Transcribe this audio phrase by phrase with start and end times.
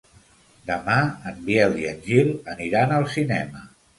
[0.69, 0.95] Demà
[1.33, 3.65] en Biel i en Gil aniran al cinema.